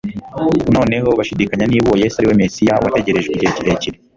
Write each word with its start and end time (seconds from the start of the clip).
noneho 0.75 1.09
bashidikanya 1.19 1.65
niba 1.67 1.85
uwo 1.87 1.97
Yesu 2.03 2.15
ari 2.17 2.27
we 2.29 2.37
Mesiya 2.41 2.75
wategerejwe 2.83 3.31
igihe 3.33 3.51
kirekire. 3.57 3.97